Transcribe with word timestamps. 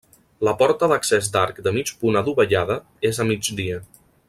La 0.47 0.53
porta 0.61 0.87
d'accés 0.91 1.29
d'arc 1.35 1.59
de 1.67 1.75
mig 1.77 1.93
punt 2.05 2.19
adovellada 2.23 2.79
és 3.11 3.21
a 3.25 3.29
migdia. 3.35 3.79